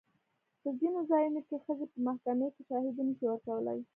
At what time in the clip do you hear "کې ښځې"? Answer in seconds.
1.47-1.85